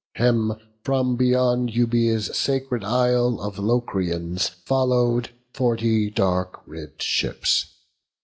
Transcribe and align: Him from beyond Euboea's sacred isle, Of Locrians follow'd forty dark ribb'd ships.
Him 0.15 0.53
from 0.83 1.15
beyond 1.15 1.69
Euboea's 1.69 2.35
sacred 2.35 2.83
isle, 2.83 3.39
Of 3.39 3.59
Locrians 3.59 4.47
follow'd 4.65 5.29
forty 5.53 6.09
dark 6.09 6.59
ribb'd 6.65 7.03
ships. 7.03 7.67